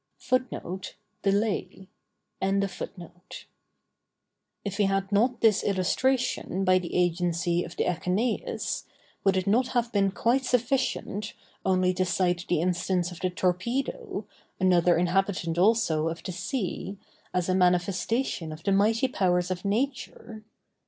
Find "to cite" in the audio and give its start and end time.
11.93-12.47